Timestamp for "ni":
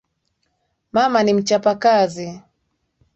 1.23-1.33